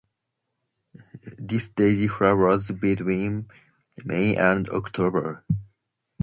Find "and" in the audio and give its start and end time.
4.35-4.67